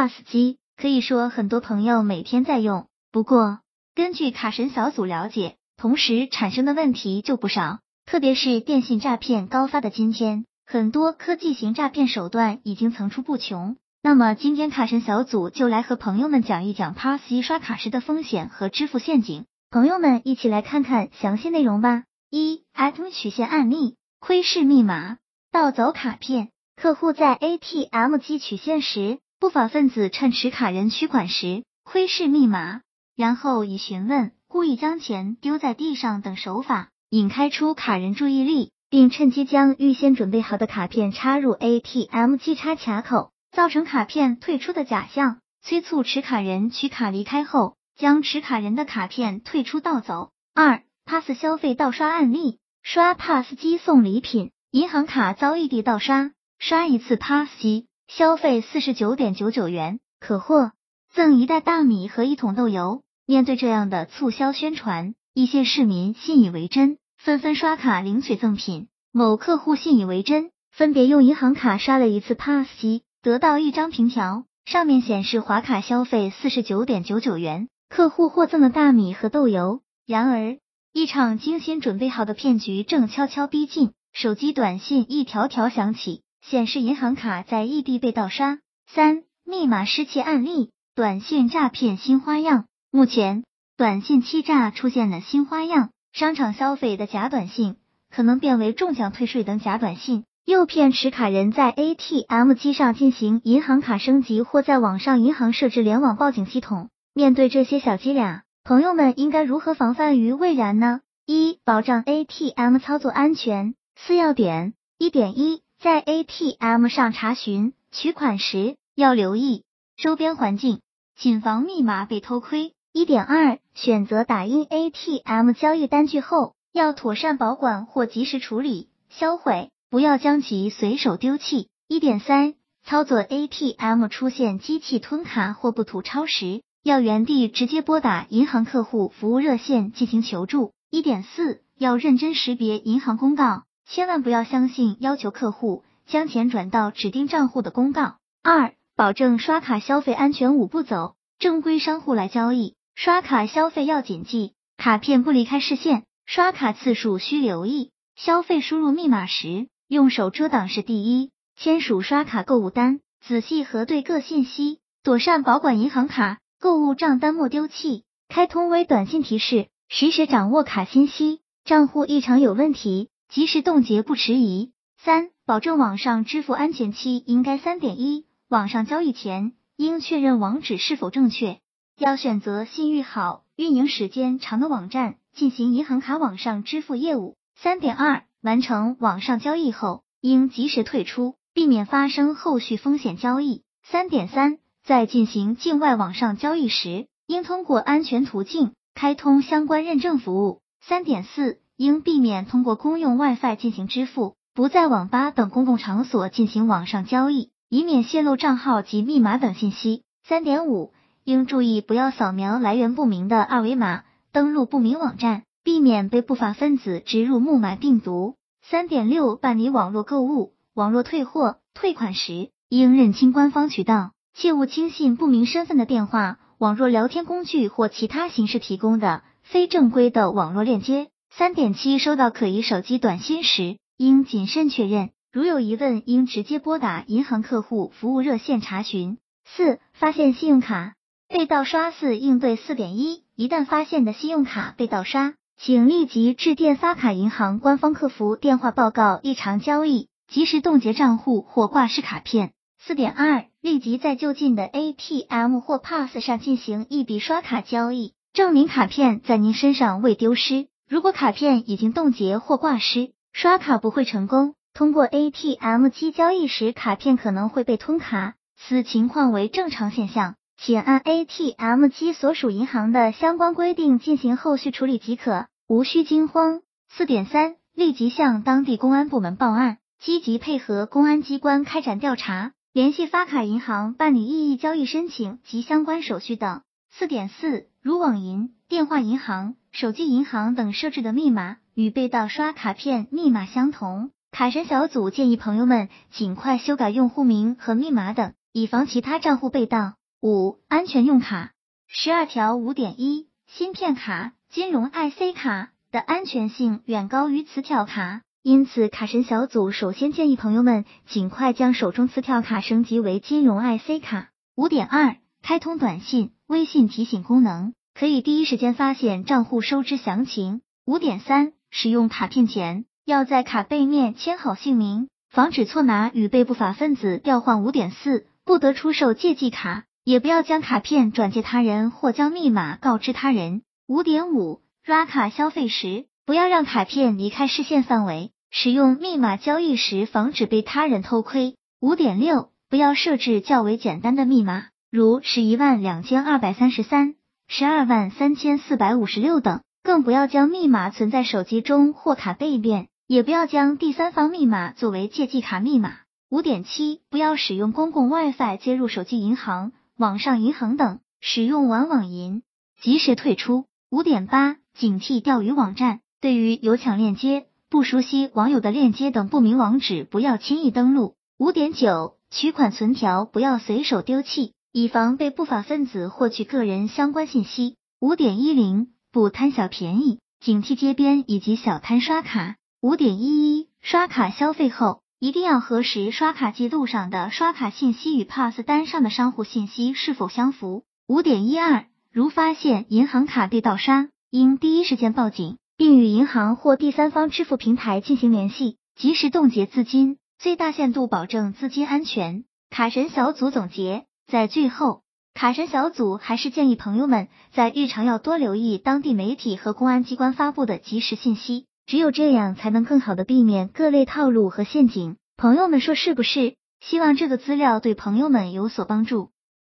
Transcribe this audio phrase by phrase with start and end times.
[0.00, 2.86] POS 机，可以说很多朋友每天在用。
[3.12, 3.60] 不过，
[3.94, 13.76] 根据卡神小组了解，同时产生的问题就不少，特别是电信诈骗高发的今天，很多科技型诈骗手段已经层出不穷。
[14.02, 22.04] 那么今天卡神小组就来和朋友们讲一讲 POS 机刷卡时的风险和支付陷阱，朋友们一起来看看详细内容吧。
[22.30, 25.18] 一 ATM 曲线案例：窥视密码、
[25.52, 26.48] 盗走卡片。
[26.74, 32.82] 客户在 ATM 机取现时，不法分子趁持卡人取款时窥视密码。
[33.16, 50.32] 然后以询问、故意将钱丢在地上等手法引开出卡人注意力，并趁机将预先准备好的卡片插入 ATM 机插卡口，造成卡片退出的假象，催促持卡人取卡离开后，将持卡人的卡片退出盗走。
[50.52, 57.86] 二、Pass 消费盗刷案例：刷 Pass 机送礼品，银行卡遭异地盗刷，刷一次 Pass 机
[58.16, 60.72] 消费四十九点九九元，可获
[61.12, 63.02] 赠一袋大米和一桶豆油。
[63.24, 68.88] 面对这样的促销宣传，一些市民信以为真，纷纷刷卡领取赠品。
[69.12, 79.82] 某客户信以为真，分别用银行卡刷了一次 POS 机，得到一张凭条，上面显示划卡消费四十九点九九元，客户获赠了大米和豆油。
[80.04, 80.58] 然而，
[80.92, 88.58] 一场精心准备好的骗局正悄悄逼近，手机短信一条条响起，显示银行卡在异地被盗刷。
[88.86, 92.66] 三、密码失窃案例，短信诈骗新花样。
[92.90, 93.44] 目前，
[93.76, 97.76] 短信欺诈出现了新花样，商场消费的假短信
[98.10, 106.88] 可能变为中奖退税等假短信，诱骗持卡人在 ATM 机上进行银行卡升级或在网上银行设置联网报警系统。
[107.14, 111.00] 面对这些小伎俩，朋友们应该如何防范于未然呢？
[111.26, 113.74] 一、保障 ATM 操作安全。
[113.94, 119.64] 四要点：一点一，在 ATM 上查询取款时要留意
[119.96, 120.82] 周边环境，
[121.16, 122.74] 谨防密码被偷窥。
[122.92, 131.68] 一点二，选择打印 ATM 交易单据后，要妥善保管或及时处理销毁，不要将其随手丢弃。
[131.88, 140.74] 一点三，操作 ATM 出现机器吞卡或不吐超时，要原地直接拨打银行客户服务热线进行求助。
[140.90, 143.62] 一点四，要认真识别银行公告，
[143.92, 148.18] 千万不要相信要求客户将钱转到指定账户的公告。
[148.40, 152.76] 二，保证刷卡消费安全五步走，正规商户来交易。
[152.94, 157.90] 刷卡消费要谨记，卡片不离开视线，刷卡次数需留意。
[158.14, 161.32] 消费输入密码时，用手遮挡是第一。
[161.56, 168.04] 签署刷卡购物单，仔细核对各信息，妥善保管银行卡，购物账单莫丢弃。
[168.28, 171.40] 开通微短信提示，实时掌握卡信息。
[171.64, 174.72] 账户异常有问题，及时冻结不迟疑。
[174.98, 181.60] 三、保证网上支付安全期应该三点一，网上交易前应确认网址是否正确。
[181.96, 187.36] 要选择信誉好、运营时间长的网站进行银行卡网上支付业务。
[187.54, 193.62] 三点二，完成网上交易后，应及时退出，避免发生后续风险交易。
[193.84, 200.62] 三点三，在进行境外网上交易时，应通过安全途径开通相关认证服务。
[200.80, 210.02] 三点四，应避免通过公用 WiFi 进行支付，不在网吧等公共场所进行网上交易，以免泄露账号及密码等信息。
[210.22, 210.92] 三点五。
[211.24, 218.34] 应注意不要扫描来源不明的二维码，登录不明网站，避免被不法分子植入木马病毒。
[218.60, 231.08] 三点六，办理网络购物、网络退货、退款时，应认清官方渠道，切勿轻信不明身份的电话、网络聊天工具或其他形式提供的非正规的网络链接。
[231.32, 239.16] 三点七，收到可疑手机短信时，应谨慎确认，如有疑问，应直接拨打银行客户服务热线查询。
[239.44, 240.94] 四，发现信用卡。
[241.28, 252.50] 被盗刷四应对四点一，一旦发现的信用卡被盗刷，请立即致电发卡银行官方客服电话报告异常交易，及时冻结账户或挂失卡片。
[252.82, 260.66] 四点二，立即在就近的 ATM 或 POS 上进行一笔刷卡交易，证明卡片在您身上未丢失。
[260.90, 264.56] 如果卡片已经冻结或挂失，刷卡不会成功。
[264.74, 270.34] 通过 ATM 机交易时，卡片可能会被吞卡，此情况为正常现象。
[270.56, 276.60] 请按 ATM 机所属银行的相关规定进行后续处理即可，无需惊慌。
[276.88, 286.62] 四点三，立即向当地公安部门报案，积极配合公安机关开展调查，联系发卡银行办理异议交易申请及相关手续等。
[286.90, 298.32] 四点四，如网银、电话银行、手机银行等设置的密码与被盗刷卡片密码相同，卡神小组建议朋友们尽快修改用户名和密码等。
[298.52, 299.94] 以防其他账户被盗。
[300.20, 301.52] 五、安全用卡。
[301.86, 314.30] 十二条五点一，芯片卡、金融 IC 卡的安全性远高于磁条卡，因此卡神小组首先建议朋友们尽快将手中磁条卡升级为金融 IC 卡。
[314.56, 320.62] 五点二，开通短信、微信提醒功能，可以第一时间发现账户收支详情。
[320.86, 327.62] 五点三，使用卡片前要在卡背面签好姓名，防止错拿与被不法分子调换。
[327.62, 329.84] 五点四，不得出售借记卡。
[330.02, 333.60] 也不要将卡片转借他人或将密码告知他人。
[333.86, 341.54] 五点五，刷卡消费时不要让卡片离开视线范围，使用密码交易时防止被他人偷窥。
[341.82, 347.14] 五点六，不要设置较为简单的密码，如十一万两千二百三十三、
[347.52, 355.94] 十二万三千四百五十六等，更不要将密码存在手机中或卡背面，也不要将第三方密码作为借记卡密码。
[356.28, 359.72] 五点七，不要使用公共 WiFi 接入手机银行。
[359.98, 362.44] 网上银行等使用完网银，
[362.80, 363.64] 及时退出。
[363.90, 371.16] 五点八，警惕钓鱼网站，对于有抢链接、不熟悉网友的链接等不明网址，不要轻易登录。
[371.36, 377.74] 五点九，取款存条不要随手丢弃，以防被不法分子获取个人相关信息。
[377.98, 382.54] 五点一零，不贪小便宜，警惕街边以及小摊刷卡。
[382.80, 385.00] 五点一一，刷卡消费后。
[385.18, 390.84] 一定要核实刷卡记录上的刷卡信息与 Pass 单上的商户信息是否相符。
[391.06, 402.44] 五点一二，如发现银行卡被盗刷，应第一时间报警，并与银行或第三方支付平台进行联系，及时冻结资金，最大限度保证资金安全。
[402.70, 405.02] 卡神小组总结，在最后，
[405.34, 411.66] 卡神小组还是建议朋友们在日常要多留意当地媒体和公安机关发布的及时信息。
[411.84, 415.16] 只有这样，才能更好的避免各类套路和陷阱。
[415.36, 416.54] 朋友们说是不是？
[416.78, 419.30] 希望这个资料对朋友们有所帮助。